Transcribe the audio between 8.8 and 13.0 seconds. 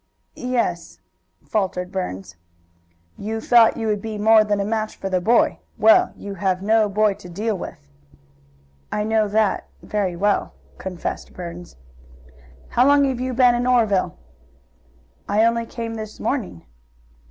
"I know that very well," confessed Burns. "How